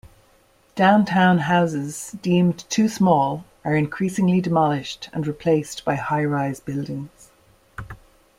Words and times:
Downtown 0.73 1.37
houses 1.37 2.13
deemed 2.23 2.67
too 2.71 2.89
small 2.89 3.45
are 3.63 3.75
increasingly 3.75 4.41
demolished 4.41 5.11
and 5.13 5.27
replaced 5.27 5.85
by 5.85 5.93
high-rise 5.93 6.59
buildings. 6.59 7.29